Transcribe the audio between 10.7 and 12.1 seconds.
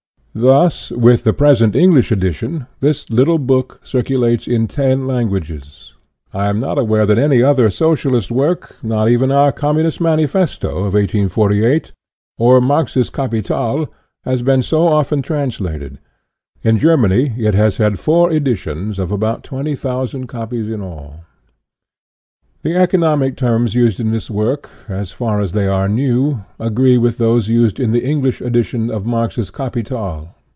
of 1848